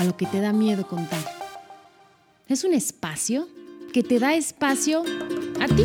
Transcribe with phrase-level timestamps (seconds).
[0.00, 1.20] A lo que te da miedo contar.
[2.48, 3.46] Es un espacio
[3.92, 5.02] que te da espacio
[5.60, 5.84] a ti.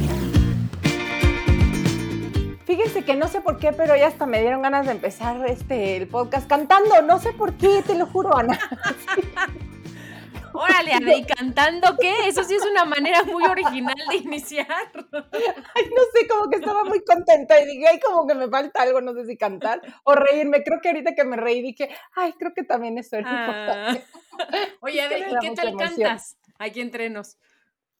[2.65, 5.97] Fíjense que no sé por qué, pero ya hasta me dieron ganas de empezar este
[5.97, 7.01] el podcast cantando.
[7.01, 8.57] No sé por qué, te lo juro, Ana.
[10.57, 12.27] Órale, Adri, ¿cantando qué?
[12.27, 14.67] Eso sí es una manera muy original de iniciar.
[14.91, 18.81] Ay, no sé, como que estaba muy contenta y dije, ay, como que me falta
[18.81, 20.63] algo, no sé si cantar o reírme.
[20.63, 23.39] Creo que ahorita que me reí dije, ay, creo que también eso es Ah.
[23.93, 24.05] importante.
[24.81, 26.01] Oye, Adri, ¿y qué tal emoción.
[26.01, 26.37] cantas?
[26.59, 27.37] Aquí entrenos.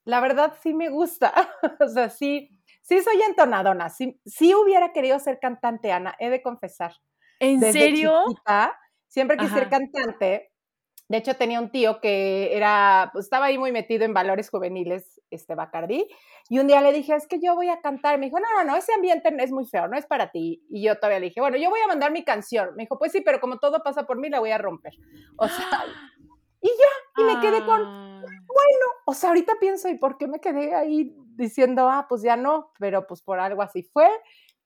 [0.04, 1.34] La verdad sí me gusta.
[1.80, 2.50] o sea, sí,
[2.82, 3.90] sí soy entonadona.
[3.90, 6.94] Sí, sí hubiera querido ser cantante, Ana, he de confesar.
[7.40, 8.24] ¿En Desde serio?
[8.28, 10.52] chiquita, siempre quise ser cantante.
[11.08, 15.22] De hecho, tenía un tío que era, pues estaba ahí muy metido en valores juveniles,
[15.30, 16.08] este Bacardí,
[16.50, 18.18] y un día le dije, es que yo voy a cantar.
[18.18, 20.64] Me dijo, no, no, no, ese ambiente es muy feo, no es para ti.
[20.70, 22.70] Y yo todavía le dije, bueno, yo voy a mandar mi canción.
[22.76, 24.94] Me dijo, pues sí, pero como todo pasa por mí, la voy a romper.
[25.38, 25.84] O sea,
[26.62, 28.16] y ya, y me quedé con,
[28.56, 29.02] Ah.
[29.06, 32.72] o sea, ahorita pienso, ¿y por qué me quedé ahí diciendo, ah, pues ya no?
[32.80, 34.08] Pero pues por algo así fue.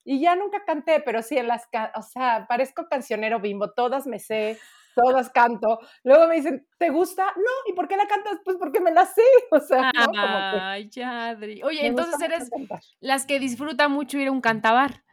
[0.06, 4.20] Y ya nunca canté, pero sí en las, o sea, parezco cancionero bimbo, todas me
[4.20, 4.58] sé,
[4.95, 5.80] todas canto.
[6.04, 7.26] Luego me dicen, ¿te gusta?
[7.36, 8.40] No, ¿y por qué la cantas?
[8.44, 10.06] Pues porque me la sé, o sea, ¿no?
[10.08, 11.62] Como que Ay, ya, Adri.
[11.64, 12.80] Oye, entonces eres cantar.
[13.00, 15.04] las que disfrutan mucho ir a un cantabar.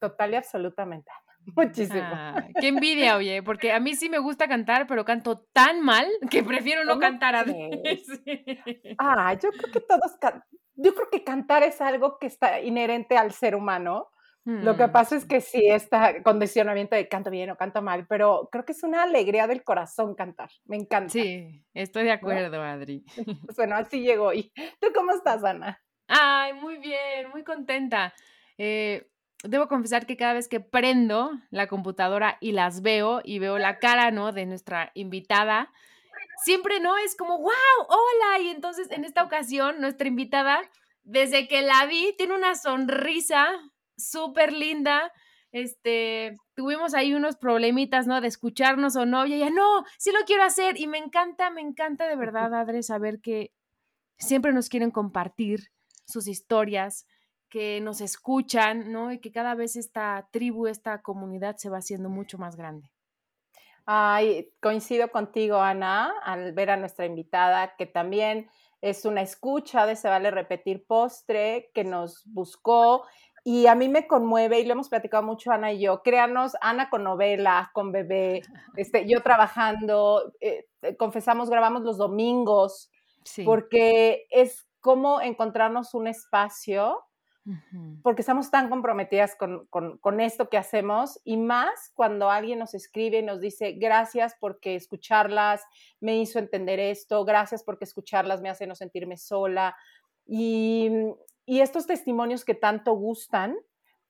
[0.00, 1.10] Total y absolutamente,
[1.56, 2.08] muchísimo.
[2.12, 6.06] Ah, qué envidia, oye, porque a mí sí me gusta cantar, pero canto tan mal
[6.30, 7.44] que prefiero no ¿Cómo cantar a?
[7.44, 8.94] Sí.
[8.98, 13.16] Ah, yo creo que todos, can- yo creo que cantar es algo que está inherente
[13.16, 14.08] al ser humano.
[14.44, 18.06] Lo que Mm, pasa es que sí, está condicionamiento de canto bien o canto mal,
[18.08, 20.50] pero creo que es una alegría del corazón cantar.
[20.64, 21.12] Me encanta.
[21.12, 23.04] Sí, estoy de acuerdo, Adri.
[23.46, 24.52] Pues bueno, así llegó hoy.
[24.80, 25.80] ¿Tú cómo estás, Ana?
[26.08, 28.14] Ay, muy bien, muy contenta.
[28.58, 29.08] Eh,
[29.44, 33.78] debo confesar que cada vez que prendo la computadora y las veo y veo la
[33.78, 34.32] cara, ¿no?
[34.32, 35.72] De nuestra invitada,
[36.44, 36.98] siempre, ¿no?
[36.98, 37.52] Es como, wow,
[37.88, 38.40] hola.
[38.42, 40.60] Y entonces en esta ocasión, nuestra invitada,
[41.04, 43.48] desde que la vi, tiene una sonrisa
[44.10, 45.12] súper linda.
[45.52, 48.20] Este, tuvimos ahí unos problemitas, ¿no?
[48.20, 49.26] De escucharnos o no.
[49.26, 50.80] Y ella, no, sí lo quiero hacer.
[50.80, 53.52] Y me encanta, me encanta de verdad, Adre, saber que
[54.18, 55.68] siempre nos quieren compartir
[56.06, 57.06] sus historias,
[57.48, 59.12] que nos escuchan, ¿no?
[59.12, 62.90] Y que cada vez esta tribu, esta comunidad se va haciendo mucho más grande.
[63.84, 68.48] Ay, coincido contigo, Ana, al ver a nuestra invitada, que también
[68.80, 73.04] es una escucha de Se Vale Repetir Postre, que nos buscó.
[73.44, 76.90] Y a mí me conmueve, y lo hemos platicado mucho Ana y yo, créanos, Ana
[76.90, 78.42] con novela, con bebé,
[78.76, 82.90] este, yo trabajando, eh, eh, confesamos, grabamos los domingos,
[83.24, 83.44] Sí.
[83.44, 86.98] porque es como encontrarnos un espacio
[88.04, 92.72] porque estamos tan comprometidas con, con- con esto que hacemos y más cuando alguien nos
[92.72, 95.60] escribe y nos dice gracias porque escucharlas
[95.98, 99.76] me hizo entender esto, gracias porque escucharlas me hace no sentirme sola
[100.24, 100.88] y,
[101.46, 103.56] y estos testimonios que tanto gustan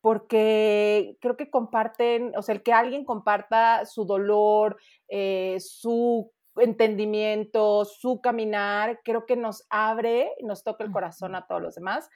[0.01, 4.77] porque creo que comparten, o sea, el que alguien comparta su dolor,
[5.09, 11.63] eh, su entendimiento, su caminar, creo que nos abre, nos toca el corazón a todos
[11.63, 12.09] los demás.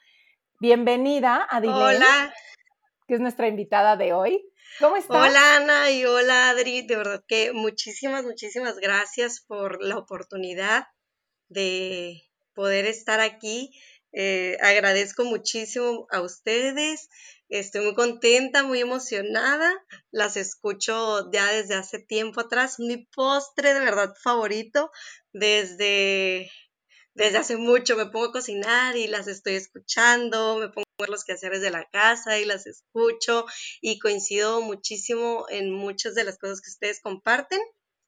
[0.58, 2.34] Bienvenida a Dilén, Hola,
[3.06, 4.44] que es nuestra invitada de hoy.
[4.80, 5.16] ¿Cómo estás?
[5.16, 10.88] hola Ana y hola Adri, de verdad que muchísimas, muchísimas gracias por la oportunidad
[11.48, 12.20] de
[12.52, 13.70] poder estar aquí.
[14.18, 17.10] Eh, agradezco muchísimo a ustedes,
[17.50, 19.70] estoy muy contenta, muy emocionada,
[20.10, 24.90] las escucho ya desde hace tiempo atrás, mi postre de verdad favorito
[25.34, 26.50] desde
[27.12, 31.10] desde hace mucho me pongo a cocinar y las estoy escuchando, me pongo a ver
[31.10, 33.44] los quehaceres de la casa y las escucho
[33.82, 37.60] y coincido muchísimo en muchas de las cosas que ustedes comparten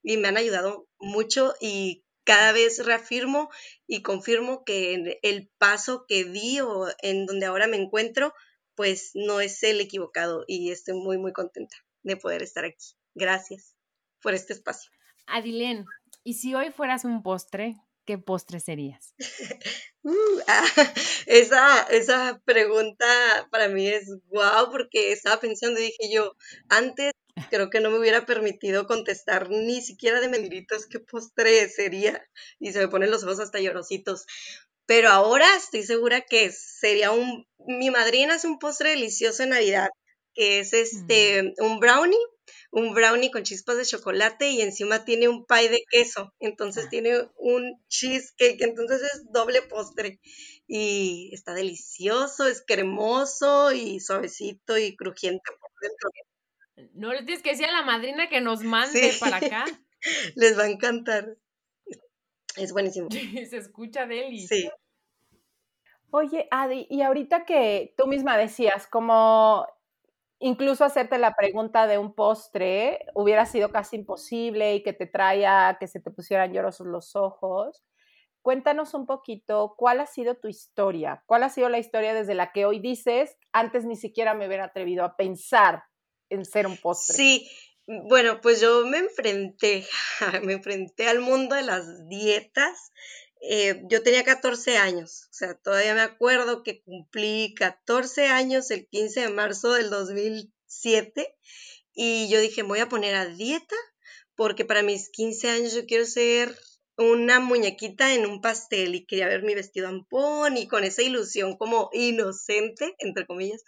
[0.02, 3.48] y me han ayudado mucho y cada vez reafirmo
[3.86, 8.34] y confirmo que el paso que di o en donde ahora me encuentro,
[8.75, 12.98] pues no es el equivocado y estoy muy, muy contenta de poder estar aquí.
[13.14, 13.75] Gracias
[14.20, 14.90] por este espacio.
[15.26, 15.86] Adilén,
[16.22, 19.14] ¿y si hoy fueras un postre, qué postre serías?
[20.04, 20.64] Uh, ah,
[21.26, 23.04] esa, esa pregunta
[23.50, 26.34] para mí es guau, porque estaba pensando y dije yo,
[26.70, 27.12] antes
[27.50, 32.22] creo que no me hubiera permitido contestar ni siquiera de mentiritas qué postre sería.
[32.58, 34.26] Y se me ponen los ojos hasta llorositos.
[34.86, 37.46] Pero ahora estoy segura que sería un...
[37.66, 39.88] Mi madrina hace un postre delicioso en Navidad,
[40.34, 42.18] que es este, un brownie
[42.70, 46.88] un brownie con chispas de chocolate y encima tiene un pie de queso, entonces ah.
[46.90, 50.20] tiene un cheesecake, entonces es doble postre
[50.66, 56.10] y está delicioso, es cremoso y suavecito y crujiente por dentro.
[56.94, 59.64] No le tienes que decir a la madrina que nos mande para acá.
[60.36, 61.36] Les va a encantar.
[62.56, 63.08] Es buenísimo.
[63.50, 64.46] Se escucha deli.
[64.46, 64.70] Sí.
[66.10, 69.66] Oye, Adi, y ahorita que tú misma decías, como
[70.38, 75.76] incluso hacerte la pregunta de un postre hubiera sido casi imposible y que te traía
[75.78, 77.84] que se te pusieran llorosos los ojos.
[78.40, 82.52] Cuéntanos un poquito cuál ha sido tu historia, cuál ha sido la historia desde la
[82.52, 85.82] que hoy dices, antes ni siquiera me hubiera atrevido a pensar
[86.30, 87.16] en ser un postre.
[87.16, 87.50] Sí,
[87.86, 89.86] bueno, pues yo me enfrenté,
[90.42, 92.92] me enfrenté al mundo de las dietas
[93.40, 98.88] eh, yo tenía 14 años, o sea, todavía me acuerdo que cumplí 14 años el
[98.88, 101.36] 15 de marzo del 2007
[101.92, 103.76] y yo dije, voy a poner a dieta
[104.34, 106.56] porque para mis 15 años yo quiero ser
[106.98, 111.56] una muñequita en un pastel y quería ver mi vestido ampón y con esa ilusión
[111.56, 113.62] como inocente, entre comillas,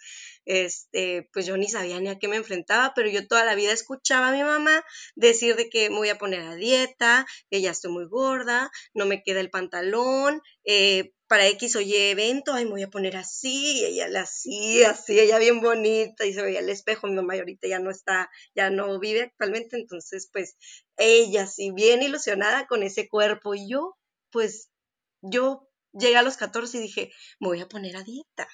[0.45, 3.71] este, pues yo ni sabía ni a qué me enfrentaba, pero yo toda la vida
[3.71, 4.83] escuchaba a mi mamá
[5.15, 9.05] decir de que me voy a poner a dieta, que ya estoy muy gorda, no
[9.05, 13.15] me queda el pantalón, eh, para X o Y evento, ay, me voy a poner
[13.15, 17.13] así, y ella la hacía así, ella bien bonita, y se veía el espejo, mi
[17.13, 20.57] mamá ahorita ya no está, ya no vive actualmente, entonces, pues,
[20.97, 23.97] ella sí, bien ilusionada con ese cuerpo, y yo,
[24.29, 24.71] pues,
[25.21, 28.49] yo llegué a los 14 y dije, me voy a poner a dieta.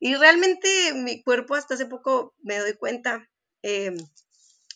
[0.00, 3.30] Y realmente mi cuerpo hasta hace poco me doy cuenta
[3.62, 3.96] em,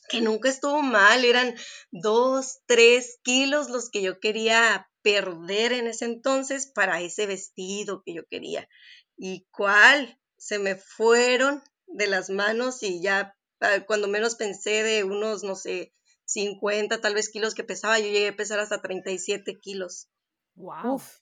[0.09, 1.57] que nunca estuvo mal, eran
[1.91, 8.15] dos, tres kilos los que yo quería perder en ese entonces para ese vestido que
[8.15, 8.69] yo quería.
[9.17, 10.19] ¿Y cuál?
[10.37, 15.55] Se me fueron de las manos y ya ah, cuando menos pensé de unos, no
[15.55, 15.93] sé,
[16.25, 20.09] 50 tal vez kilos que pesaba, yo llegué a pesar hasta 37 kilos.
[20.55, 20.95] ¡Wow!
[20.95, 21.19] Uf.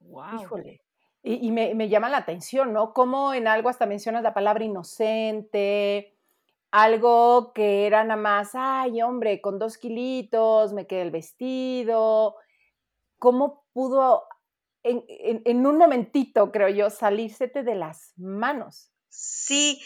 [0.00, 0.42] ¡Wow!
[0.42, 0.80] Híjole.
[1.26, 2.92] Y, me, me, llama la atención, ¿no?
[2.92, 6.18] Como en algo hasta mencionas la palabra inocente,
[6.70, 12.36] algo que era nada más, ay, hombre, con dos kilitos, me quedé el vestido,
[13.18, 14.24] cómo pudo
[14.84, 18.90] en, un momentito, creo yo, salírsete de las manos.
[19.08, 19.80] Sí.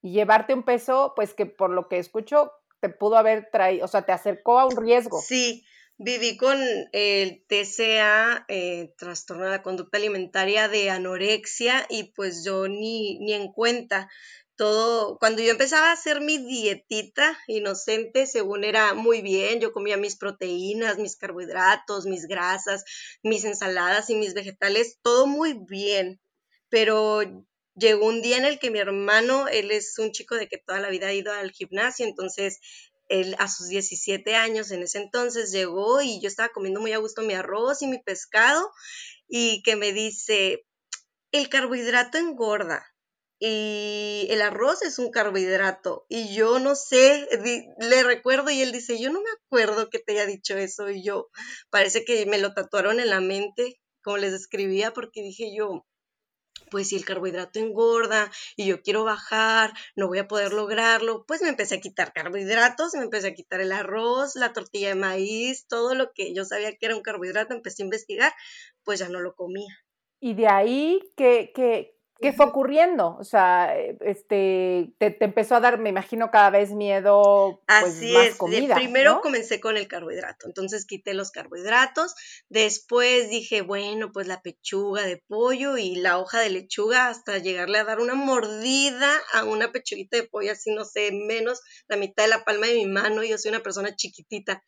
[0.00, 3.88] Y llevarte un peso, pues que por lo que escucho, te pudo haber traído, o
[3.88, 5.20] sea, te acercó a un riesgo.
[5.20, 5.64] Sí,
[5.96, 6.58] viví con
[6.92, 13.32] el TCA, eh, trastorno de la conducta alimentaria de anorexia, y pues yo ni, ni
[13.34, 14.10] en cuenta
[14.62, 19.96] todo, cuando yo empezaba a hacer mi dietita inocente, según era muy bien, yo comía
[19.96, 22.84] mis proteínas, mis carbohidratos, mis grasas,
[23.24, 26.20] mis ensaladas y mis vegetales, todo muy bien,
[26.68, 27.22] pero
[27.74, 30.78] llegó un día en el que mi hermano, él es un chico de que toda
[30.78, 32.60] la vida ha ido al gimnasio, entonces
[33.08, 36.98] él a sus 17 años en ese entonces llegó y yo estaba comiendo muy a
[36.98, 38.70] gusto mi arroz y mi pescado
[39.26, 40.64] y que me dice,
[41.32, 42.91] el carbohidrato engorda
[43.44, 47.28] y el arroz es un carbohidrato y yo no sé,
[47.80, 51.02] le recuerdo y él dice, yo no me acuerdo que te haya dicho eso y
[51.02, 51.28] yo
[51.68, 55.84] parece que me lo tatuaron en la mente, como les describía, porque dije yo,
[56.70, 61.42] pues si el carbohidrato engorda y yo quiero bajar, no voy a poder lograrlo, pues
[61.42, 65.66] me empecé a quitar carbohidratos, me empecé a quitar el arroz, la tortilla de maíz,
[65.66, 68.32] todo lo que yo sabía que era un carbohidrato, empecé a investigar,
[68.84, 69.76] pues ya no lo comía.
[70.20, 73.16] Y de ahí, que, que ¿Qué fue ocurriendo?
[73.18, 78.12] O sea, eh, este, te, empezó a dar, me imagino, cada vez miedo, pues, Así
[78.12, 78.36] más es.
[78.36, 78.76] comida.
[78.76, 82.14] Primero comencé con el carbohidrato, entonces quité los carbohidratos,
[82.48, 87.78] después dije, bueno, pues la pechuga de pollo y la hoja de lechuga hasta llegarle
[87.78, 92.22] a dar una mordida a una pechuguita de pollo, así no sé, menos la mitad
[92.22, 94.62] de la palma de mi mano, yo soy una persona chiquitita,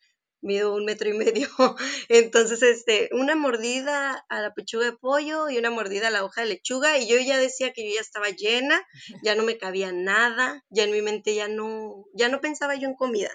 [0.45, 1.47] mido un metro y medio.
[2.09, 6.41] Entonces, este, una mordida a la pechuga de pollo y una mordida a la hoja
[6.41, 6.97] de lechuga.
[6.97, 8.85] Y yo ya decía que yo ya estaba llena,
[9.23, 12.87] ya no me cabía nada, ya en mi mente ya no, ya no pensaba yo
[12.87, 13.31] en comida.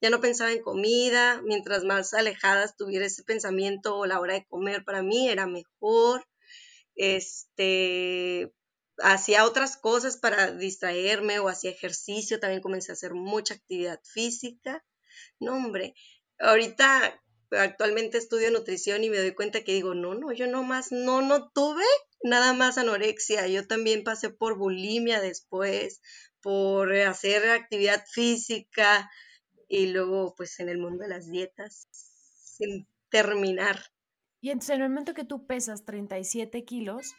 [0.00, 4.46] Ya no pensaba en comida, mientras más alejada estuviera ese pensamiento o la hora de
[4.46, 6.26] comer para mí era mejor.
[6.96, 8.52] Este,
[8.98, 14.84] hacía otras cosas para distraerme o hacía ejercicio, también comencé a hacer mucha actividad física.
[15.40, 15.94] No, hombre,
[16.38, 21.22] ahorita actualmente estudio nutrición y me doy cuenta que digo, no, no, yo nomás no,
[21.22, 21.84] no tuve
[22.22, 26.00] nada más anorexia, yo también pasé por bulimia después,
[26.40, 29.10] por hacer actividad física
[29.68, 33.80] y luego pues en el mundo de las dietas sin terminar.
[34.40, 37.14] Y entonces en el momento que tú pesas 37 kilos,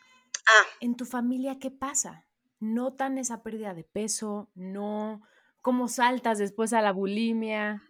[0.48, 2.28] Ah, ¿en tu familia qué pasa?
[2.60, 4.50] ¿Notan esa pérdida de peso?
[4.54, 5.22] ¿No?
[5.62, 7.84] ¿Cómo saltas después a la bulimia?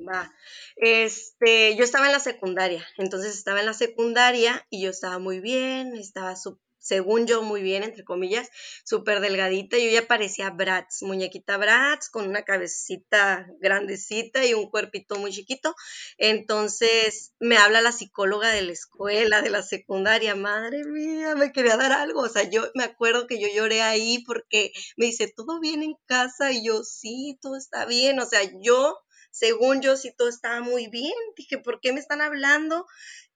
[0.00, 0.34] Va.
[0.76, 5.40] Este, yo estaba en la secundaria, entonces estaba en la secundaria y yo estaba muy
[5.40, 6.34] bien, estaba
[6.80, 8.48] según yo muy bien, entre comillas,
[8.84, 15.16] súper delgadita, yo ya parecía Bratz, muñequita Bratz, con una cabecita grandecita y un cuerpito
[15.16, 15.74] muy chiquito.
[16.16, 21.76] Entonces me habla la psicóloga de la escuela, de la secundaria, madre mía, me quería
[21.76, 25.60] dar algo, o sea, yo me acuerdo que yo lloré ahí porque me dice, ¿todo
[25.60, 26.50] bien en casa?
[26.50, 28.98] Y yo, sí, todo está bien, o sea, yo
[29.30, 31.14] según yo, sí todo estaba muy bien.
[31.36, 32.86] Dije, ¿por qué me están hablando?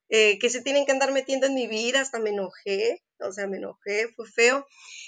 [0.09, 3.47] Eh, que se tienen que andar metiendo en mi vida, hasta me enojé, o sea,
[3.47, 4.67] me enojé, fue feo,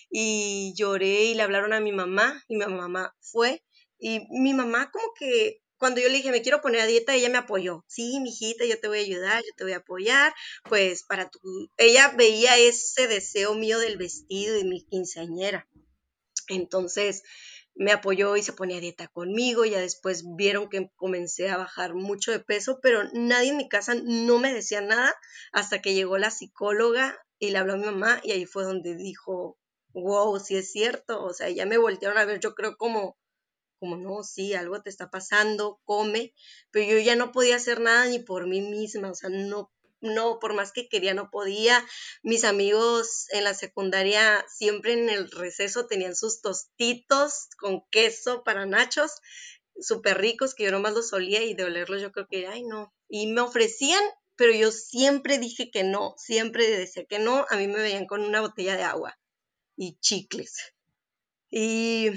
[0.10, 3.64] y lloré y le hablaron a mi mamá, y mi mamá fue,
[4.00, 7.30] y mi mamá como que cuando yo le dije, me quiero poner a dieta, ella
[7.30, 10.34] me apoyó, sí, mijita, yo te voy a ayudar, yo te voy a apoyar,
[10.68, 11.40] pues para tu,
[11.78, 15.68] ella veía ese deseo mío del vestido y mi quinceañera,
[16.48, 17.22] entonces
[17.78, 19.66] me apoyó y se ponía dieta conmigo.
[19.66, 23.96] Ya después vieron que comencé a bajar mucho de peso, pero nadie en mi casa
[23.96, 25.16] no me decía nada
[25.52, 28.96] hasta que llegó la psicóloga y le habló a mi mamá y ahí fue donde
[28.96, 29.58] dijo,
[29.94, 31.24] wow, sí es cierto.
[31.24, 33.18] O sea, ya me voltearon a ver, yo creo como,
[33.80, 36.34] como no, sí, algo te está pasando, come,
[36.72, 39.72] pero yo ya no podía hacer nada ni por mí misma, o sea, no
[40.14, 41.86] no, por más que quería, no podía.
[42.24, 48.66] Mis amigos en la secundaria siempre en el receso tenían sus tostitos con queso para
[48.66, 49.12] nachos,
[49.80, 52.94] súper ricos, que yo nomás los solía y de olerlos yo creo que, ay, no.
[53.08, 54.04] Y me ofrecían,
[54.36, 57.46] pero yo siempre dije que no, siempre decía que no.
[57.50, 59.18] A mí me veían con una botella de agua
[59.76, 60.74] y chicles.
[61.50, 62.12] Y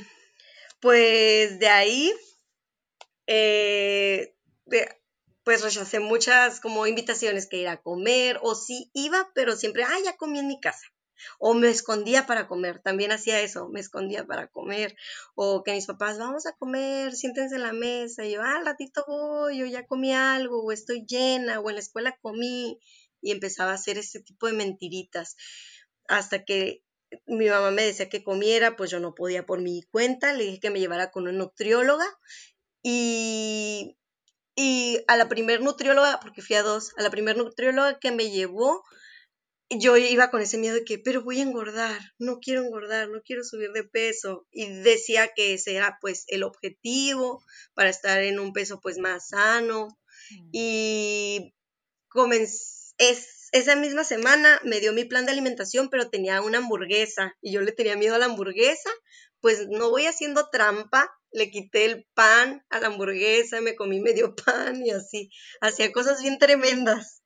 [0.80, 2.12] pues de ahí,
[3.26, 4.35] eh,
[5.50, 9.99] pues rechacé muchas como invitaciones que ir a comer o sí iba, pero siempre, ah,
[10.04, 10.87] ya comí en mi casa.
[11.40, 14.95] O me escondía para comer, también hacía eso, me escondía para comer.
[15.35, 18.25] O que mis papás, vamos a comer, siéntense en la mesa.
[18.25, 21.80] Y yo, ah, ratito voy, o ya comí algo, o estoy llena, o en la
[21.80, 22.78] escuela comí.
[23.21, 25.35] Y empezaba a hacer ese tipo de mentiritas.
[26.07, 26.85] Hasta que
[27.26, 30.33] mi mamá me decía que comiera, pues yo no podía por mi cuenta.
[30.33, 32.07] Le dije que me llevara con una nutrióloga.
[32.85, 33.97] Y
[34.62, 38.31] y a la primer nutrióloga, porque fui a dos, a la primer nutrióloga que me
[38.31, 38.85] llevó,
[39.71, 43.23] yo iba con ese miedo de que, pero voy a engordar, no quiero engordar, no
[43.23, 44.47] quiero subir de peso.
[44.50, 49.29] Y decía que ese era pues el objetivo para estar en un peso pues más
[49.29, 49.97] sano.
[50.52, 51.55] Y
[52.09, 57.35] comencé, es, esa misma semana me dio mi plan de alimentación, pero tenía una hamburguesa
[57.40, 58.90] y yo le tenía miedo a la hamburguesa,
[59.40, 64.35] pues no voy haciendo trampa, le quité el pan a la hamburguesa, me comí medio
[64.44, 65.30] pan y así,
[65.61, 67.23] hacía cosas bien tremendas.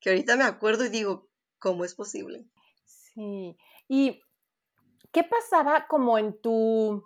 [0.00, 2.46] Que ahorita me acuerdo y digo, ¿cómo es posible?
[2.84, 3.56] Sí.
[3.88, 4.20] ¿Y
[5.12, 7.02] qué pasaba como en tu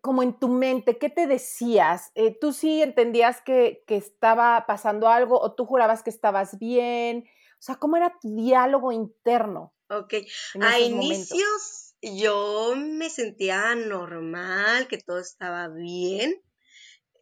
[0.00, 2.10] como en tu mente, ¿qué te decías?
[2.14, 7.24] Eh, ¿Tú sí entendías que, que, estaba pasando algo o tú jurabas que estabas bien?
[7.54, 9.72] O sea, ¿cómo era tu diálogo interno?
[9.88, 10.14] Ok,
[10.60, 11.83] a inicios momentos?
[12.04, 16.42] Yo me sentía normal, que todo estaba bien.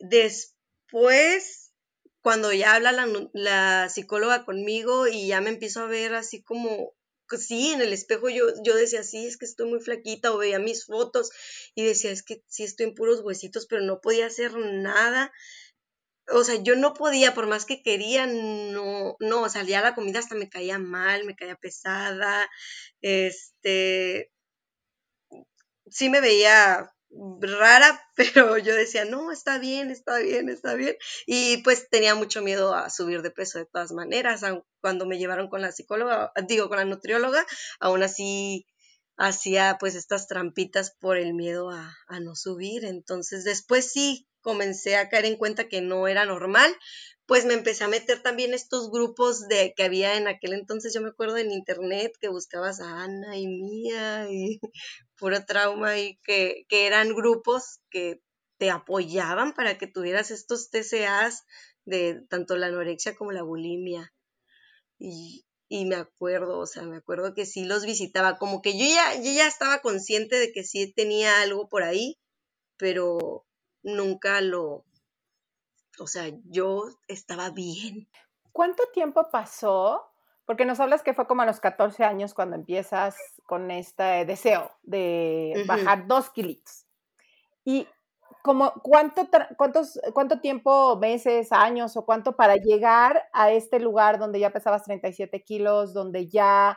[0.01, 1.73] Después,
[2.21, 2.93] cuando ya habla
[3.33, 6.95] la, psicóloga conmigo y ya me empiezo a ver así como
[7.39, 10.59] sí, en el espejo yo, yo decía, sí, es que estoy muy flaquita, o veía
[10.59, 11.31] mis fotos
[11.75, 15.33] y decía, es que sí estoy en puros huesitos, pero no podía hacer nada.
[16.29, 20.35] O sea, yo no podía, por más que quería, no, no, salía la comida hasta
[20.35, 22.49] me caía mal, me caía pesada,
[23.01, 24.31] este,
[25.93, 26.93] sí me veía
[27.41, 30.97] rara, pero yo decía, no, está bien, está bien, está bien.
[31.27, 34.43] Y pues tenía mucho miedo a subir de peso de todas maneras.
[34.81, 37.45] Cuando me llevaron con la psicóloga, digo, con la nutrióloga,
[37.81, 38.67] aún así
[39.17, 42.85] hacía pues estas trampitas por el miedo a, a no subir.
[42.85, 46.75] Entonces después sí comencé a caer en cuenta que no era normal,
[47.27, 51.01] pues me empecé a meter también estos grupos de que había en aquel entonces, yo
[51.01, 54.61] me acuerdo en internet que buscabas a Ana y Mía y
[55.17, 58.21] puro trauma y que, que eran grupos que
[58.59, 61.45] te apoyaban para que tuvieras estos TCAs
[61.85, 64.13] de tanto la anorexia como la bulimia.
[64.99, 68.87] Y, y, me acuerdo, o sea, me acuerdo que sí los visitaba, como que yo
[68.87, 72.19] ya, yo ya estaba consciente de que sí tenía algo por ahí,
[72.77, 73.45] pero
[73.83, 74.85] nunca lo,
[75.99, 78.09] o sea, yo estaba bien.
[78.53, 80.11] ¿Cuánto tiempo pasó
[80.45, 84.71] Porque nos hablas que fue como a los 14 años cuando empiezas con este deseo
[84.83, 86.85] de bajar dos kilitos.
[87.65, 87.87] Y
[88.43, 94.41] como cuánto, cuántos, cuánto tiempo, meses, años o cuánto para llegar a este lugar donde
[94.41, 96.77] ya pesabas 37 kilos, donde ya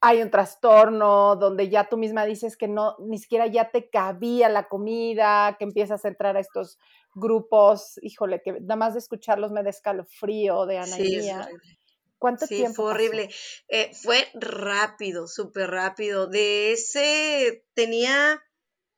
[0.00, 4.48] hay un trastorno, donde ya tú misma dices que no, ni siquiera ya te cabía
[4.48, 6.78] la comida, que empiezas a entrar a estos
[7.14, 11.44] grupos, híjole, que nada más de escucharlos me da escalofrío de anemia.
[11.44, 11.72] Sí,
[12.18, 12.82] ¿Cuánto sí, tiempo?
[12.82, 13.28] Fue horrible.
[13.68, 16.26] Eh, fue rápido, súper rápido.
[16.26, 18.42] De ese tenía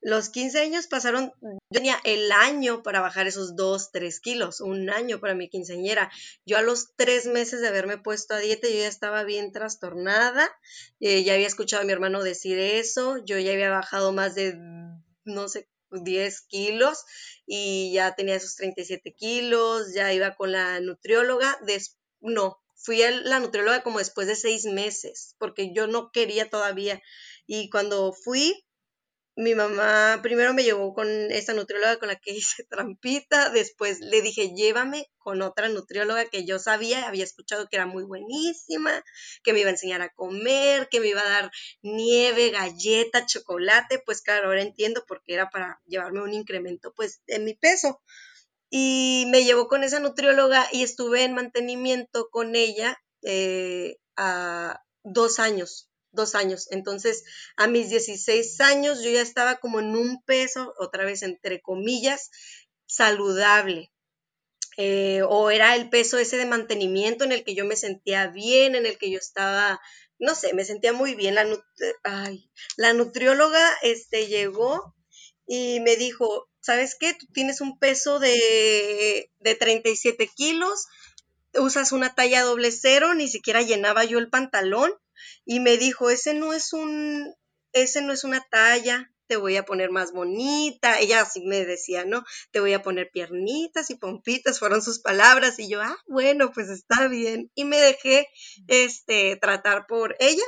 [0.03, 4.89] los 15 años pasaron, yo tenía el año para bajar esos 2, 3 kilos, un
[4.91, 6.11] año para mi quinceañera.
[6.47, 10.49] Yo a los tres meses de haberme puesto a dieta, yo ya estaba bien trastornada,
[11.01, 14.57] eh, ya había escuchado a mi hermano decir eso, yo ya había bajado más de,
[15.25, 17.05] no sé, 10 kilos
[17.47, 21.59] y ya tenía esos 37 kilos, ya iba con la nutrióloga,
[22.21, 27.03] no, fui a la nutrióloga como después de seis meses, porque yo no quería todavía.
[27.47, 28.65] Y cuando fui,
[29.41, 34.23] mi mamá primero me llevó con esta nutrióloga con la que hice trampita, después le
[34.23, 39.03] dije, llévame con otra nutrióloga que yo sabía, había escuchado que era muy buenísima,
[39.43, 41.51] que me iba a enseñar a comer, que me iba a dar
[41.83, 47.45] nieve, galleta, chocolate, pues claro, ahora entiendo porque era para llevarme un incremento pues en
[47.45, 48.01] mi peso.
[48.73, 55.41] Y me llevó con esa nutrióloga y estuve en mantenimiento con ella eh, a dos
[55.41, 56.69] años, dos años.
[56.71, 57.25] Entonces,
[57.57, 62.31] a mis 16 años yo ya estaba como en un peso, otra vez entre comillas,
[62.87, 63.91] saludable.
[64.77, 68.75] Eh, o era el peso ese de mantenimiento en el que yo me sentía bien,
[68.75, 69.81] en el que yo estaba,
[70.19, 71.35] no sé, me sentía muy bien.
[71.35, 71.47] La,
[72.77, 74.95] la nutrióloga este, llegó
[75.47, 77.15] y me dijo, ¿sabes qué?
[77.15, 80.87] Tú tienes un peso de, de 37 kilos,
[81.55, 84.93] usas una talla doble cero, ni siquiera llenaba yo el pantalón
[85.45, 87.35] y me dijo, ese no es un,
[87.73, 90.99] ese no es una talla, te voy a poner más bonita.
[90.99, 92.25] Ella así me decía, ¿no?
[92.51, 95.61] Te voy a poner piernitas y pompitas, fueron sus palabras.
[95.61, 97.49] Y yo, ah, bueno, pues está bien.
[97.55, 98.27] Y me dejé
[98.67, 100.43] este, tratar por ella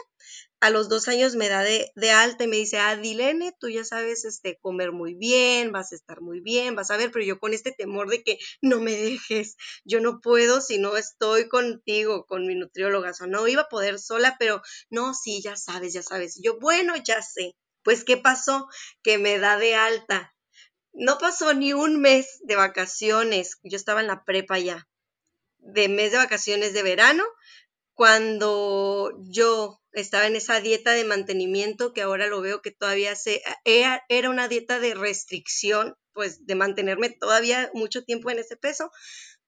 [0.63, 3.85] a los dos años me da de, alta y me dice, ah, Dilene, tú ya
[3.85, 7.41] sabes este, comer muy bien, vas a estar muy bien, vas a ver, pero yo
[7.41, 12.27] con este temor de que no me dejes, yo no puedo si no estoy contigo,
[12.27, 15.95] con mi nutrióloga, o sea, no iba a poder sola, pero no, sí, ya sabes,
[15.95, 16.39] ya sabes.
[16.41, 17.57] yo, bueno, ya sé.
[17.83, 18.69] Pues, ¿qué pasó?
[19.03, 20.33] Que me da de alta.
[20.93, 24.89] No pasó ni un mes de vacaciones, yo estaba en la prepa ya,
[25.59, 27.25] de mes de vacaciones de verano,
[27.95, 33.43] cuando yo estaba en esa dieta de mantenimiento que ahora lo veo que todavía se,
[33.65, 38.91] era una dieta de restricción, pues de mantenerme todavía mucho tiempo en ese peso,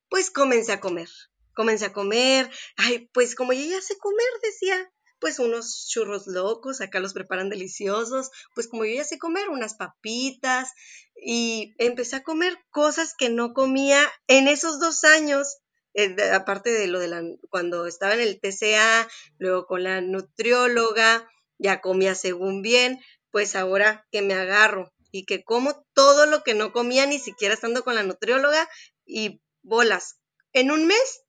[0.08, 1.08] pues comencé a comer,
[1.54, 6.80] comencé a comer, ay, pues como yo ya sé comer, decía, pues unos churros locos,
[6.80, 10.72] acá los preparan deliciosos, pues como yo ya sé comer, unas papitas,
[11.16, 15.58] y empecé a comer cosas que no comía en esos dos años
[15.94, 21.28] eh, aparte de lo de la, cuando estaba en el TCA, luego con la nutrióloga,
[21.58, 26.54] ya comía según bien, pues ahora que me agarro y que como todo lo que
[26.54, 28.68] no comía ni siquiera estando con la nutrióloga
[29.06, 30.18] y bolas.
[30.52, 31.22] En un mes,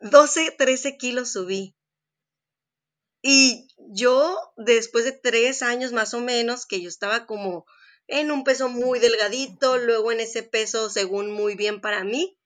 [0.00, 1.76] 12, 13 kilos subí.
[3.22, 7.66] Y yo, después de tres años más o menos, que yo estaba como
[8.08, 12.39] en un peso muy delgadito, luego en ese peso según muy bien para mí,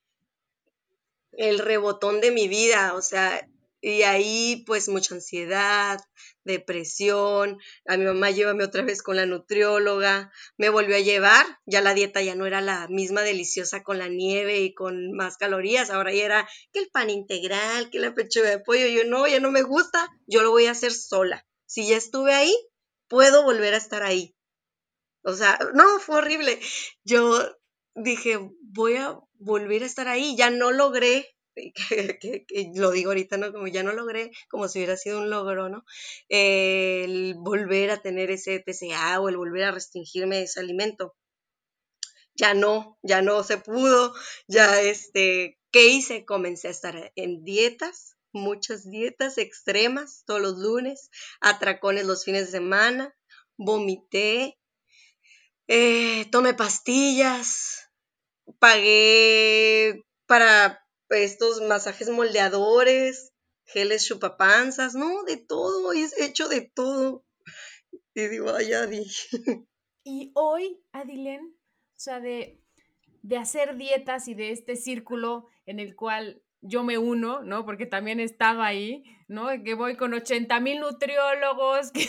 [1.38, 3.48] el rebotón de mi vida, o sea,
[3.80, 6.00] y ahí pues mucha ansiedad,
[6.44, 11.82] depresión, a mi mamá llévame otra vez con la nutrióloga, me volvió a llevar, ya
[11.82, 15.90] la dieta ya no era la misma deliciosa con la nieve y con más calorías,
[15.90, 19.40] ahora ya era que el pan integral, que la pechuga de pollo, yo no, ya
[19.40, 21.46] no me gusta, yo lo voy a hacer sola.
[21.66, 22.54] Si ya estuve ahí,
[23.08, 24.34] puedo volver a estar ahí.
[25.22, 26.60] O sea, no, fue horrible.
[27.02, 27.38] Yo
[27.94, 33.52] dije, voy a volver a estar ahí, ya no logré, que, lo digo ahorita, ¿no?
[33.52, 35.84] Como ya no logré, como si hubiera sido un logro, ¿no?
[36.28, 41.14] el volver a tener ese TCA o el volver a restringirme ese alimento.
[42.36, 44.12] Ya no, ya no se pudo,
[44.48, 46.24] ya este, ¿qué hice?
[46.24, 52.58] Comencé a estar en dietas, muchas dietas extremas todos los lunes, atracones los fines de
[52.58, 53.14] semana,
[53.56, 54.58] vomité,
[55.68, 57.83] eh, tomé pastillas,
[58.58, 63.32] pagué para estos masajes moldeadores,
[63.66, 67.24] geles chupapanzas, no, de todo, es hecho de todo.
[68.14, 69.06] Y digo, ay, Adi.
[70.06, 72.60] Y hoy, Adilen, o sea, de,
[73.22, 77.64] de hacer dietas y de este círculo en el cual yo me uno, ¿no?
[77.64, 79.48] Porque también estaba ahí, ¿no?
[79.64, 82.06] Que voy con 80 mil nutriólogos, que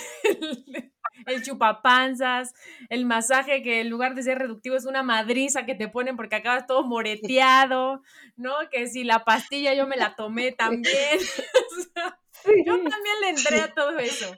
[1.26, 2.54] el, chupapanzas,
[2.90, 6.36] el masaje que en lugar de ser reductivo es una madriza que te ponen porque
[6.36, 8.02] acabas todo moreteado,
[8.36, 8.54] ¿no?
[8.72, 11.20] Que si la pastilla yo me la tomé también.
[12.66, 14.36] yo también le entré a todo eso.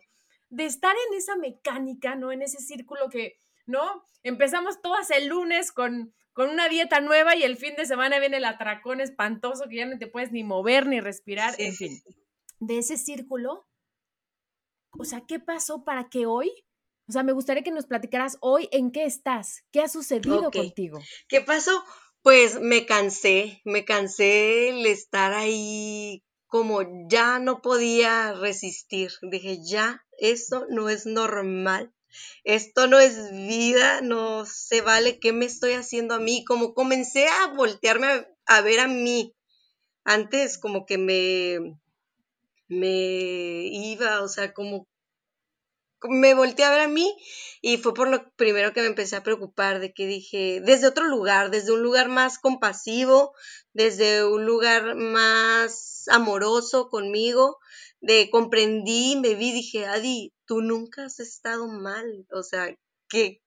[0.49, 2.31] De estar en esa mecánica, ¿no?
[2.31, 4.05] En ese círculo que, ¿no?
[4.23, 8.37] Empezamos todas el lunes con con una dieta nueva y el fin de semana viene
[8.37, 11.99] el atracón espantoso que ya no te puedes ni mover ni respirar, en fin.
[12.59, 13.67] De ese círculo,
[14.99, 16.51] o sea, ¿qué pasó para que hoy?
[17.07, 20.99] O sea, me gustaría que nos platicaras hoy en qué estás, qué ha sucedido contigo.
[21.27, 21.83] ¿Qué pasó?
[22.21, 29.11] Pues me cansé, me cansé el estar ahí como ya no podía resistir.
[29.21, 31.93] Dije, ya, eso no es normal
[32.43, 36.43] esto no es vida, no se vale, ¿qué me estoy haciendo a mí?
[36.45, 39.35] Como comencé a voltearme a, ver a mí.
[40.03, 41.77] Antes como que me,
[42.67, 44.87] me iba, o sea, como
[46.09, 47.15] me volteé a ver a mí
[47.61, 51.05] y fue por lo primero que me empecé a preocupar de que dije, desde otro
[51.05, 53.33] lugar, desde un lugar más compasivo,
[53.73, 57.59] desde un lugar más amoroso conmigo,
[57.99, 62.75] de comprendí, me vi, dije, Adi, tú nunca has estado mal, o sea,
[63.09, 63.41] que,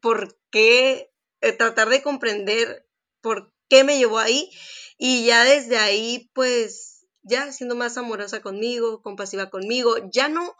[0.00, 2.86] ¿por qué eh, tratar de comprender
[3.20, 4.50] por qué me llevó ahí?
[4.98, 10.56] Y ya desde ahí, pues, ya siendo más amorosa conmigo, compasiva conmigo, ya no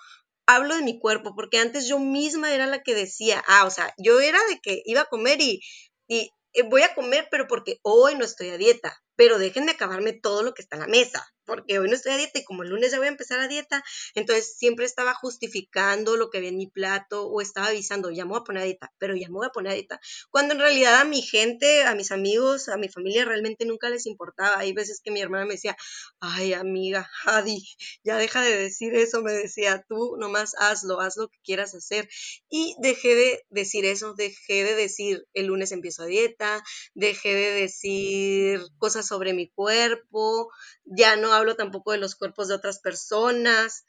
[0.49, 3.95] hablo de mi cuerpo, porque antes yo misma era la que decía, ah, o sea,
[3.99, 5.61] yo era de que iba a comer y,
[6.09, 9.73] y eh, voy a comer, pero porque hoy no estoy a dieta, pero dejen de
[9.73, 12.45] acabarme todo lo que está en la mesa porque hoy no estoy a dieta y
[12.45, 13.83] como el lunes ya voy a empezar a dieta,
[14.15, 18.33] entonces siempre estaba justificando lo que había en mi plato o estaba avisando, ya me
[18.33, 20.61] voy a poner a dieta, pero ya me voy a poner a dieta, cuando en
[20.61, 24.59] realidad a mi gente, a mis amigos, a mi familia realmente nunca les importaba.
[24.59, 25.77] Hay veces que mi hermana me decía,
[26.21, 27.67] ay amiga, Adi,
[28.05, 32.09] ya deja de decir eso, me decía, tú nomás hazlo, haz lo que quieras hacer.
[32.49, 36.63] Y dejé de decir eso, dejé de decir, el lunes empiezo a dieta,
[36.95, 40.51] dejé de decir cosas sobre mi cuerpo,
[40.85, 43.85] ya no hablo tampoco de los cuerpos de otras personas.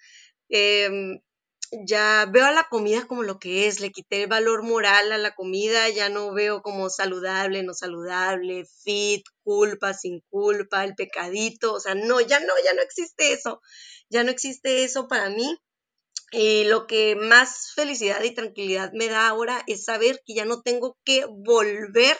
[0.49, 1.19] Em,
[1.71, 5.17] ya veo a la comida como lo que es, le quité el valor moral a
[5.17, 11.73] la comida, ya no veo como saludable, no saludable, fit, culpa, sin culpa, el pecadito,
[11.73, 13.61] o sea, no, ya no, ya no existe eso,
[14.09, 15.57] ya no existe eso para mí.
[16.31, 20.61] Y lo que más felicidad y tranquilidad me da ahora es saber que ya no
[20.61, 22.17] tengo que volver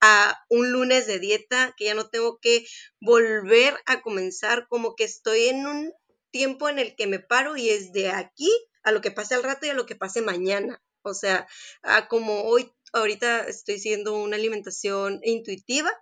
[0.00, 2.66] a un lunes de dieta, que ya no tengo que
[3.00, 5.92] volver a comenzar, como que estoy en un
[6.30, 8.50] tiempo en el que me paro y es de aquí
[8.82, 10.82] a lo que pase al rato y a lo que pase mañana.
[11.02, 11.46] O sea,
[12.08, 15.92] como hoy, ahorita estoy haciendo una alimentación intuitiva,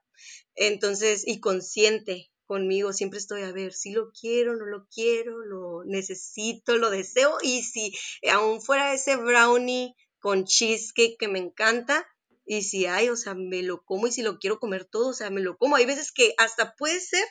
[0.54, 5.84] entonces, y consciente conmigo, siempre estoy a ver si lo quiero, no lo quiero, lo
[5.84, 7.94] necesito, lo deseo, y si
[8.30, 12.06] aún fuera ese brownie con cheesecake que me encanta,
[12.46, 15.14] y si hay, o sea, me lo como y si lo quiero comer todo, o
[15.14, 15.76] sea, me lo como.
[15.76, 17.24] Hay veces que hasta puede ser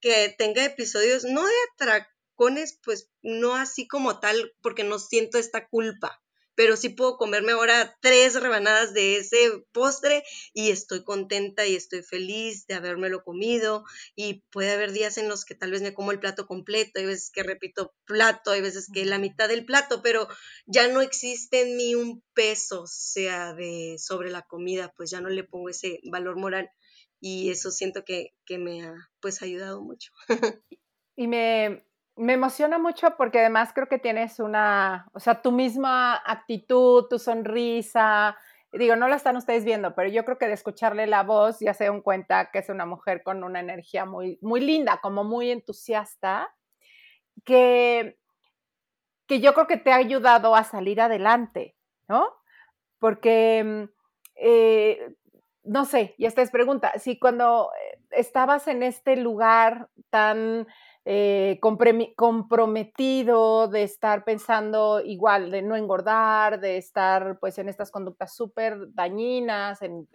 [0.00, 5.68] que tenga episodios, no de atracones, pues no así como tal, porque no siento esta
[5.68, 6.22] culpa,
[6.60, 12.02] pero sí puedo comerme ahora tres rebanadas de ese postre y estoy contenta y estoy
[12.02, 16.12] feliz de habérmelo comido y puede haber días en los que tal vez me como
[16.12, 20.02] el plato completo, hay veces que repito plato, hay veces que la mitad del plato,
[20.02, 20.28] pero
[20.66, 25.30] ya no existe en mí un peso, sea de sobre la comida, pues ya no
[25.30, 26.68] le pongo ese valor moral
[27.20, 30.12] y eso siento que, que me ha pues ayudado mucho.
[31.16, 31.86] y me,
[32.20, 37.18] me emociona mucho porque además creo que tienes una, o sea, tu misma actitud, tu
[37.18, 38.36] sonrisa.
[38.72, 41.72] Digo, no la están ustedes viendo, pero yo creo que de escucharle la voz ya
[41.72, 45.50] se dan cuenta que es una mujer con una energía muy, muy linda, como muy
[45.50, 46.54] entusiasta,
[47.42, 48.18] que,
[49.26, 51.74] que yo creo que te ha ayudado a salir adelante,
[52.06, 52.28] ¿no?
[52.98, 53.88] Porque,
[54.36, 55.14] eh,
[55.64, 60.66] no sé, y esta es pregunta, si cuando eh, estabas en este lugar tan
[61.04, 68.34] eh, comprometido, de estar pensando igual, de no engordar, de estar pues en estas conductas
[68.34, 70.06] súper dañinas, en,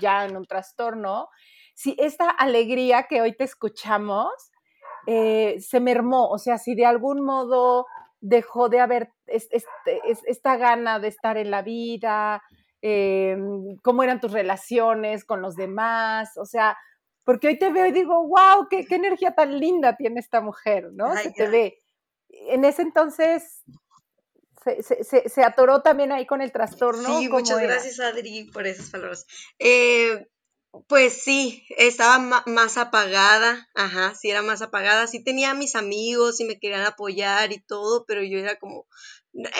[0.00, 1.28] ya en un trastorno,
[1.74, 4.52] si esta alegría que hoy te escuchamos
[5.06, 7.86] eh, se mermó, o sea, si de algún modo
[8.20, 12.42] dejó de haber esta gana de estar en la vida,
[12.82, 13.36] eh,
[13.82, 16.76] cómo eran tus relaciones con los demás, o sea,
[17.24, 20.90] porque hoy te veo y digo, wow, qué, qué energía tan linda tiene esta mujer,
[20.92, 21.16] ¿no?
[21.16, 21.82] se te ve.
[22.28, 23.62] En ese entonces
[24.64, 27.18] se, se, se, atoró también ahí con el trastorno.
[27.18, 29.26] Sí, muchas gracias Adri por esas palabras.
[29.58, 30.26] Eh,
[30.86, 36.44] Pues sí, estaba más apagada, ajá, sí era más apagada, sí tenía mis amigos y
[36.44, 38.86] me querían apoyar y todo, pero yo era como,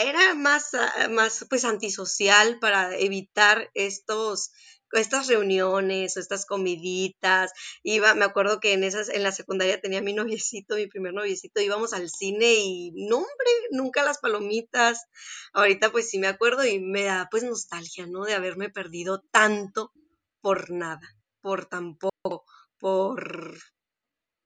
[0.02, 4.52] era más, ah, más pues antisocial para evitar estos,
[4.92, 7.52] estas reuniones estas comiditas.
[7.82, 11.60] Iba, me acuerdo que en esas, en la secundaria tenía mi noviecito, mi primer noviecito,
[11.60, 15.04] íbamos al cine y no, hombre, nunca las palomitas.
[15.52, 18.24] Ahorita pues sí me acuerdo y me da pues nostalgia, ¿no?
[18.24, 19.92] De haberme perdido tanto
[20.40, 21.08] por nada,
[21.40, 22.44] por tampoco,
[22.78, 23.58] por,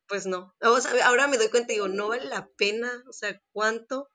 [0.07, 0.55] pues no.
[0.61, 4.09] ahora me doy cuenta y digo, no vale la pena, o sea, cuánto,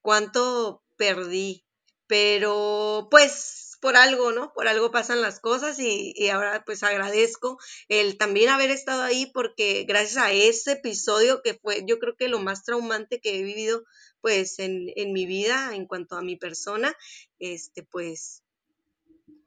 [0.00, 1.64] cuánto perdí.
[2.08, 4.52] Pero pues por algo, ¿no?
[4.52, 7.58] Por algo pasan las cosas y, y, ahora pues agradezco
[7.88, 12.28] el también haber estado ahí porque gracias a ese episodio que fue yo creo que
[12.28, 13.84] lo más traumante que he vivido
[14.20, 16.96] pues en, en mi vida en cuanto a mi persona,
[17.38, 18.42] este pues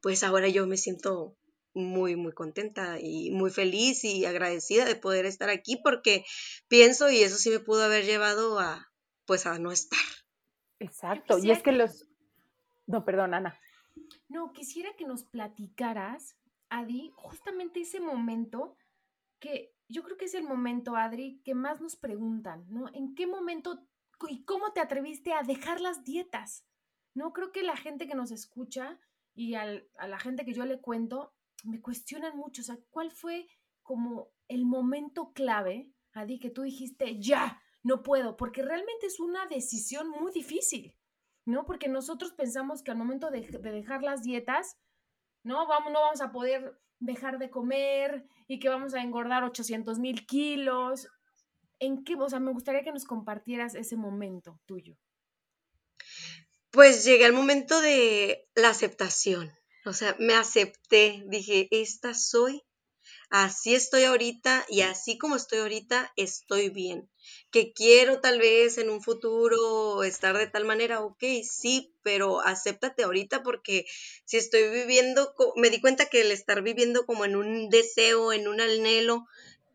[0.02, 1.36] pues ahora yo me siento
[1.74, 6.26] muy, muy contenta y muy feliz y agradecida de poder estar aquí porque
[6.68, 8.92] pienso y eso sí me pudo haber llevado a,
[9.26, 10.00] pues, a no estar.
[10.80, 12.08] Exacto, y es que, los...
[12.88, 13.60] No, perdón, Ana.
[14.28, 16.38] No, quisiera que nos platicaras,
[16.70, 18.78] Adi, justamente ese momento
[19.40, 22.90] que yo creo que es el momento, Adri, que más nos preguntan, ¿no?
[22.94, 23.88] ¿En qué momento
[24.28, 26.66] y cómo te atreviste a dejar las dietas?
[27.16, 29.00] No creo que la gente que nos escucha
[29.34, 31.34] y a la gente que yo le cuento
[31.64, 33.48] me cuestionan mucho, o sea, ¿cuál fue
[33.82, 38.38] como el momento clave, Adi, que tú dijiste, ya, no puedo?
[38.38, 40.96] Porque realmente es una decisión muy difícil,
[41.50, 41.66] ¿no?
[41.66, 44.78] Porque nosotros pensamos que al momento de, dejar las dietas,
[45.44, 45.68] ¿no?
[45.68, 50.26] Vamos, no vamos a poder dejar de comer y que vamos a engordar 800 mil
[50.26, 51.08] kilos.
[51.80, 52.16] ¿En qué?
[52.16, 54.98] O sea, me gustaría que nos compartieras ese momento tuyo.
[56.72, 59.52] Pues llegué al momento de la aceptación.
[59.86, 62.62] O sea, me acepté, dije, esta soy,
[63.30, 67.10] así estoy ahorita y así como estoy ahorita, estoy bien.
[67.52, 73.04] Que quiero tal vez en un futuro estar de tal manera, ok, sí, pero acéptate
[73.04, 73.86] ahorita porque
[74.26, 78.48] si estoy viviendo, me di cuenta que el estar viviendo como en un deseo, en
[78.48, 79.26] un anhelo,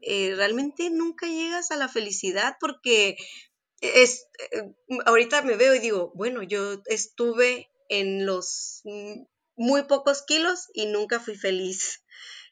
[0.00, 3.16] eh, realmente nunca llegas a la felicidad porque
[3.80, 4.74] es, eh,
[5.06, 8.82] ahorita me veo y digo, bueno, yo estuve en los
[9.56, 12.03] muy pocos kilos y nunca fui feliz.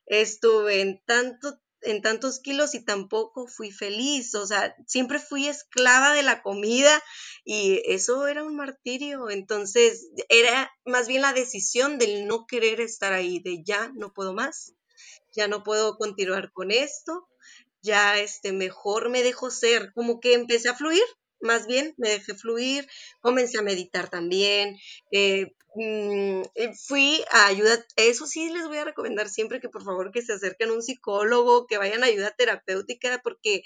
[0.07, 6.15] Estuve en tanto en tantos kilos y tampoco fui feliz, o sea, siempre fui esclava
[6.15, 7.03] de la comida
[7.45, 13.13] y eso era un martirio, entonces era más bien la decisión del no querer estar
[13.13, 14.75] ahí, de ya no puedo más,
[15.33, 17.29] ya no puedo continuar con esto,
[17.83, 21.03] ya este mejor me dejo ser, como que empecé a fluir,
[21.43, 22.89] más bien me dejé fluir,
[23.21, 24.79] comencé a meditar también,
[25.11, 29.85] eh, mm, eh, fui a ayuda, eso sí les voy a recomendar siempre que por
[29.85, 33.63] favor que se acerquen a un psicólogo, que vayan a ayuda terapéutica, porque,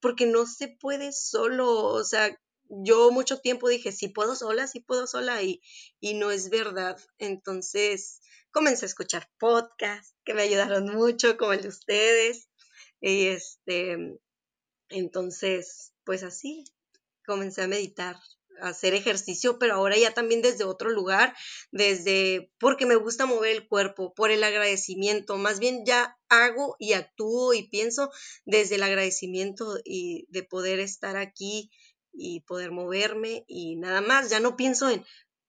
[0.00, 2.38] porque no se puede solo, o sea,
[2.70, 5.60] yo mucho tiempo dije, sí puedo sola, sí puedo sola, y,
[6.00, 6.96] y no es verdad.
[7.18, 8.20] Entonces,
[8.52, 12.48] comencé a escuchar podcasts que me ayudaron mucho, como el de ustedes,
[13.00, 14.18] y este,
[14.88, 16.64] entonces, pues así,
[17.30, 18.16] comencé a meditar,
[18.60, 21.32] a hacer ejercicio, pero ahora ya también desde otro lugar,
[21.70, 26.94] desde porque me gusta mover el cuerpo, por el agradecimiento, más bien ya hago y
[26.94, 28.10] actúo y pienso
[28.44, 31.70] desde el agradecimiento y de poder estar aquí
[32.12, 35.04] y poder moverme y nada más, ya no pienso en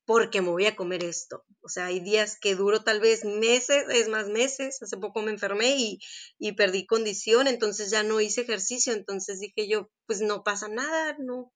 [0.06, 1.46] porque me voy a comer esto.
[1.62, 4.82] O sea, hay días que duro tal vez meses, es más meses.
[4.82, 6.00] Hace poco me enfermé y,
[6.38, 8.94] y, perdí condición, entonces ya no hice ejercicio.
[8.94, 11.54] Entonces dije yo, pues no pasa nada, no,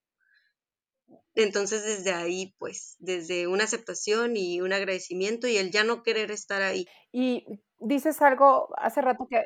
[1.36, 6.32] entonces desde ahí, pues, desde una aceptación y un agradecimiento y el ya no querer
[6.32, 6.88] estar ahí.
[7.12, 7.46] Y
[7.80, 9.46] dices algo hace rato que...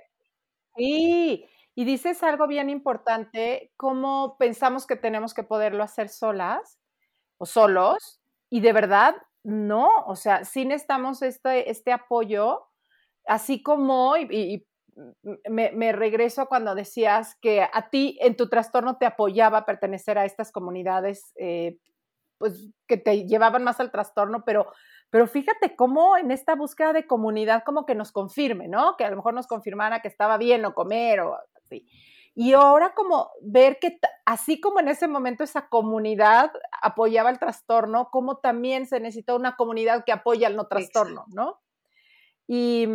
[0.75, 6.79] Sí, y dices algo bien importante, cómo pensamos que tenemos que poderlo hacer solas
[7.38, 12.67] o solos, y de verdad no, o sea, sí necesitamos este, este apoyo,
[13.25, 14.67] así como, y,
[15.49, 20.25] me, me, regreso cuando decías que a ti en tu trastorno te apoyaba pertenecer a
[20.25, 21.77] estas comunidades, eh,
[22.38, 24.71] pues que te llevaban más al trastorno, pero,
[25.09, 28.95] pero fíjate cómo en esta búsqueda de comunidad como que nos confirme, ¿no?
[28.97, 31.85] Que a lo mejor nos confirmara que estaba bien o comer o así.
[32.35, 38.09] Y ahora como ver que así como en ese momento esa comunidad apoyaba el trastorno,
[38.12, 41.59] como también se necesita una comunidad que apoya el no trastorno, ¿no?
[42.47, 42.88] Y,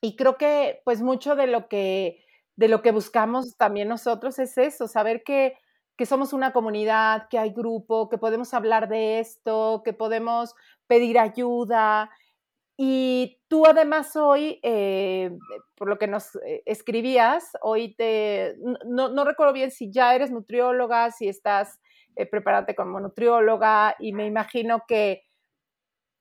[0.00, 2.24] y creo que pues mucho de lo que,
[2.56, 5.54] de lo que buscamos también nosotros es eso, saber que,
[5.96, 10.54] que somos una comunidad, que hay grupo, que podemos hablar de esto, que podemos
[10.86, 12.10] pedir ayuda.
[12.76, 15.30] y tú además hoy, eh,
[15.76, 18.56] por lo que nos eh, escribías, hoy te,
[18.86, 21.80] no, no, recuerdo bien si ya eres nutrióloga, si estás
[22.14, 25.27] eh, preparándote como nutrióloga y me imagino que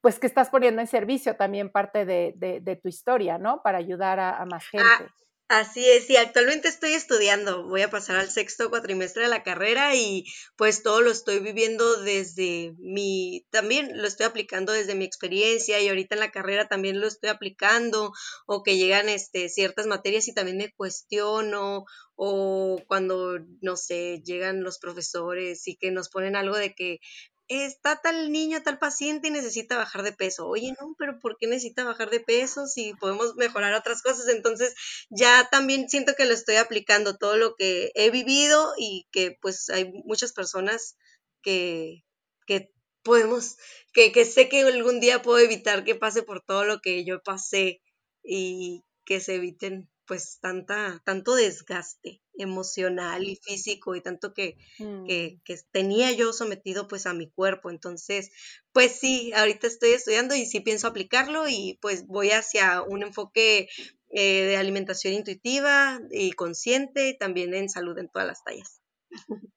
[0.01, 3.61] pues que estás poniendo en servicio también parte de, de, tu historia, ¿no?
[3.63, 5.13] Para ayudar a, más ah, gente.
[5.49, 9.95] Así es, y actualmente estoy estudiando, voy a pasar al sexto cuatrimestre de la carrera
[9.95, 10.25] y
[10.57, 15.87] pues todo lo estoy viviendo desde mi, también lo estoy aplicando desde mi experiencia y
[15.87, 18.11] ahorita en la carrera también lo estoy aplicando
[18.45, 24.65] o que llegan este, ciertas materias y también me cuestiono o cuando, no sé, llegan
[24.65, 26.99] los profesores y que nos ponen algo de que
[27.47, 30.47] está tal niño, tal paciente y necesita bajar de peso.
[30.47, 34.27] Oye, no, pero ¿por qué necesita bajar de peso si podemos mejorar otras cosas?
[34.27, 34.75] Entonces
[35.09, 39.69] ya también siento que lo estoy aplicando todo lo que he vivido y que pues
[39.69, 40.97] hay muchas personas
[41.41, 42.03] que,
[42.45, 42.71] que
[43.03, 43.57] podemos,
[43.93, 47.21] que, que sé que algún día puedo evitar que pase por todo lo que yo
[47.23, 47.81] pasé
[48.23, 55.05] y que se eviten pues tanta, tanto desgaste emocional y físico y tanto que, mm.
[55.05, 57.69] que, tenía yo sometido pues a mi cuerpo.
[57.69, 58.31] Entonces,
[58.71, 63.69] pues sí, ahorita estoy estudiando y sí pienso aplicarlo y pues voy hacia un enfoque
[64.09, 68.81] eh, de alimentación intuitiva y consciente y también en salud en todas las tallas.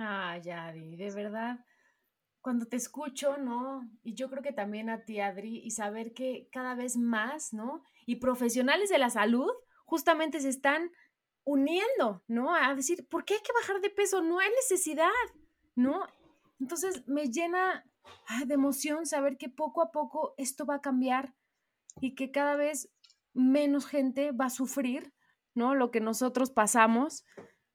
[0.00, 1.58] Ah, Yadi, de verdad,
[2.40, 3.82] cuando te escucho, ¿no?
[4.04, 7.82] Y yo creo que también a ti, Adri, y saber que cada vez más, ¿no?
[8.06, 9.50] Y profesionales de la salud
[9.84, 10.92] justamente se están
[11.48, 12.54] uniendo, ¿no?
[12.54, 14.20] A decir, ¿por qué hay que bajar de peso?
[14.20, 15.08] No hay necesidad,
[15.74, 16.06] ¿no?
[16.60, 17.84] Entonces me llena
[18.46, 21.34] de emoción saber que poco a poco esto va a cambiar
[22.00, 22.90] y que cada vez
[23.32, 25.14] menos gente va a sufrir,
[25.54, 25.74] ¿no?
[25.74, 27.24] Lo que nosotros pasamos.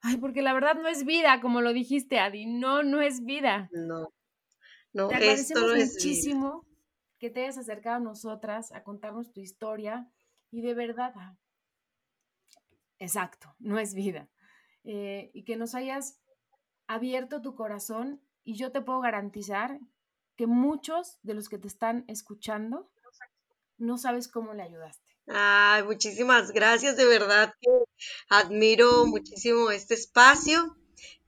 [0.01, 2.45] Ay, porque la verdad no es vida, como lo dijiste, Adi.
[2.45, 3.69] No, no es vida.
[3.71, 4.13] No.
[4.93, 6.67] No, te agradecemos muchísimo
[7.17, 10.07] que te hayas acercado a nosotras a contarnos tu historia
[10.51, 11.13] y de verdad
[13.03, 14.29] Exacto, no es vida.
[14.85, 16.21] Eh, y que nos hayas
[16.87, 19.77] abierto tu corazón y yo te puedo garantizar
[20.37, 22.89] que muchos de los que te están escuchando
[23.77, 25.03] no sabes cómo le ayudaste.
[25.27, 27.69] Ay, muchísimas gracias, de verdad que
[28.29, 30.77] admiro muchísimo este espacio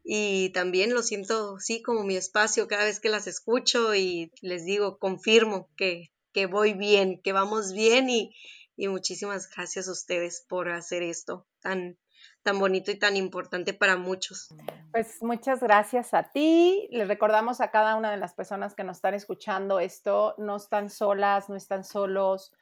[0.02, 4.64] y también lo siento, sí, como mi espacio cada vez que las escucho y les
[4.64, 8.34] digo, confirmo que, que voy bien, que vamos bien y,
[8.76, 11.98] y muchísimas gracias a ustedes por hacer esto tan,
[12.44, 14.50] tan bonito y tan importante para muchos.
[14.92, 16.88] Pues muchas gracias a ti.
[16.92, 20.90] Les recordamos a cada una de las personas que nos están escuchando esto, no están
[20.90, 22.54] solas, no están solos.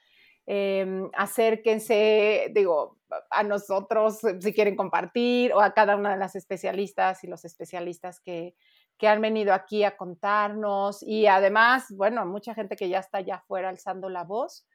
[0.45, 2.97] Em, acérquense, digo,
[3.29, 8.19] a nosotros si quieren compartir o a cada una de las especialistas y los especialistas
[8.19, 8.55] que,
[8.97, 13.35] que han venido aquí a contarnos y además, bueno, mucha gente que ya está allá
[13.35, 14.65] afuera alzando la voz.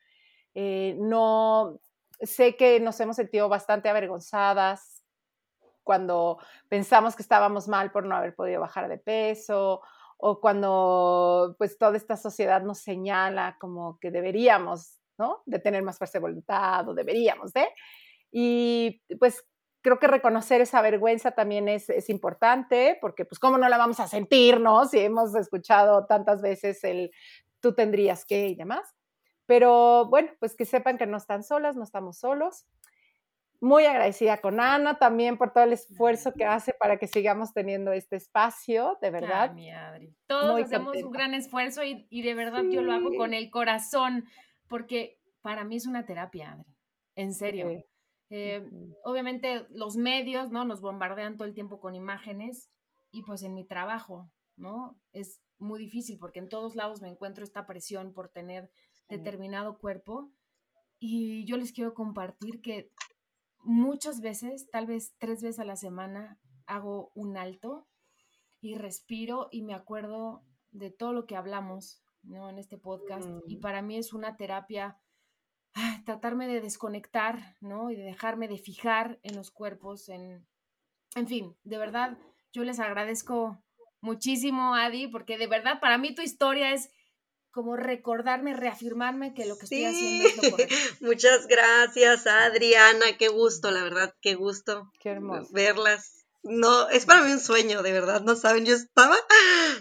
[0.55, 1.81] Eh, no,
[2.21, 5.03] sé que nos hemos sentido bastante avergonzadas
[5.85, 9.81] cuando pensamos que estábamos mal por no haber podido bajar de peso
[10.19, 15.43] o cuando pues toda esta sociedad nos señala como que deberíamos, ¿no?
[15.47, 17.69] De tener más fuerza de voluntad o deberíamos, ¿eh?
[18.31, 19.47] Y pues
[19.81, 24.01] creo que reconocer esa vergüenza también es, es, importante, porque pues cómo no la vamos
[24.01, 24.85] a sentir, ¿no?
[24.87, 27.13] Si hemos escuchado tantas veces el
[27.61, 28.98] tú tendrías que y demás.
[29.49, 32.67] Pero bueno, pues que sepan que no están solas, no estamos solos.
[33.63, 37.93] Muy agradecida con Ana también por todo el esfuerzo que hace para que sigamos teniendo
[37.93, 39.55] este espacio, de verdad.
[39.55, 40.15] mi Adri.
[40.27, 44.27] Todos hacemos un gran esfuerzo y, de verdad yo lo hago con el corazón,
[44.69, 46.77] porque para mí es una terapia, Adri.
[47.17, 47.83] En serio.
[48.29, 48.69] Eh,
[49.03, 50.67] obviamente los medios, ¿no?
[50.67, 52.71] Nos bombardean todo el tiempo con imágenes
[53.11, 55.01] y pues en mi trabajo, ¿no?
[55.15, 58.71] Es muy difícil porque en todos lados me encuentro esta presión por tener
[59.09, 60.31] determinado cuerpo.
[60.99, 62.91] Y yo les quiero compartir que
[63.59, 67.89] muchas veces, tal vez tres veces a la semana, hago un alto
[68.61, 72.51] y respiro y me acuerdo de todo lo que hablamos ¿no?
[72.51, 73.29] en este podcast.
[73.47, 73.61] Y mm.
[73.61, 74.99] para mí es una terapia
[76.05, 77.91] tratarme de desconectar, ¿no?
[77.91, 80.47] Y de dejarme de fijar en los cuerpos, en,
[81.15, 82.19] en fin, de verdad,
[82.53, 83.63] yo les agradezco
[84.01, 86.91] muchísimo, Adi, porque de verdad para mí tu historia es
[87.51, 90.75] como recordarme, reafirmarme que lo que estoy haciendo es lo correcto.
[91.01, 94.91] Muchas gracias, Adriana, qué gusto, la verdad, qué gusto.
[95.01, 95.49] Qué hermoso.
[95.53, 96.27] Verlas.
[96.43, 99.75] No, es para mí un sueño, de verdad, no saben, yo estaba, ¡ah!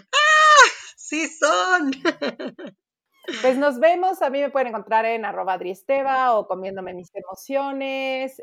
[0.96, 1.92] Sí son.
[3.42, 7.10] Pues nos vemos, a mí me pueden encontrar en arroba Adri Esteba o comiéndome mis
[7.14, 8.40] emociones.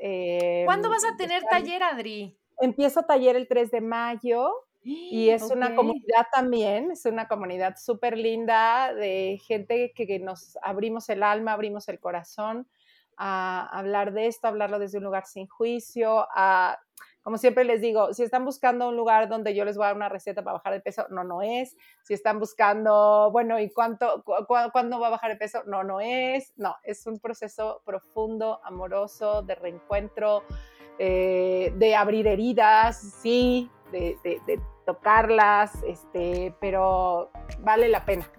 [0.65, 2.37] ¿Cuándo vas a tener taller, Adri?
[2.59, 4.53] Empiezo taller el 3 de mayo
[4.87, 10.57] Y es una comunidad también, es una comunidad súper linda de gente que, que nos
[10.61, 12.67] abrimos el alma, abrimos el corazón
[13.17, 16.77] a hablar de esto, a hablarlo desde un lugar sin juicio, a,
[17.23, 19.95] como siempre les digo, si están buscando un lugar donde yo les voy a dar
[19.95, 21.75] una receta para bajar de peso, no, no es.
[22.03, 25.63] Si están buscando, bueno, ¿y cuánto, cu- cu- cuándo va a bajar de peso?
[25.65, 26.53] No, no es.
[26.57, 30.43] No, es un proceso profundo, amoroso, de reencuentro,
[30.99, 38.29] eh, de abrir heridas, sí, de, de- de tocarlas, este, pero vale la pena,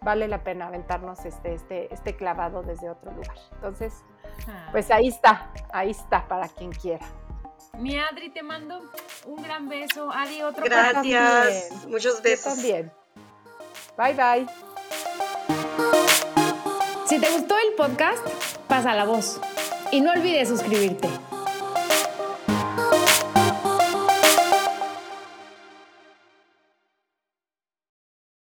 [0.00, 3.36] vale la pena aventarnos este, este, este clavado desde otro lugar.
[3.52, 4.04] Entonces,
[4.48, 4.68] Ah.
[4.72, 7.04] pues ahí está, ahí está para quien quiera.
[7.78, 8.80] Mi Adri, te mando
[9.26, 10.10] un gran beso.
[10.10, 10.64] Adi, otro.
[10.64, 10.92] Gracias.
[10.94, 11.90] también.
[11.90, 12.54] Muchos Yo besos.
[12.54, 12.90] también.
[13.98, 14.46] Bye bye.
[17.06, 18.26] Si te gustó el podcast,
[18.68, 19.38] pasa la voz
[19.90, 21.08] y no olvides suscribirte.